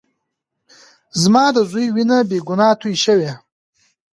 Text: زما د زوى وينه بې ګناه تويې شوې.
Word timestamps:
زما 1.21 1.45
د 1.55 1.57
زوى 1.69 1.85
وينه 1.95 2.17
بې 2.29 2.39
ګناه 2.47 2.75
تويې 2.79 2.97
شوې. 3.05 3.31